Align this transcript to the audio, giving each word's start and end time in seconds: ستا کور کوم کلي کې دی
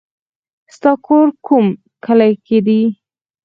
ستا 0.75 0.91
کور 1.05 1.27
کوم 1.45 1.65
کلي 2.05 2.33
کې 2.45 2.57
دی 2.65 2.81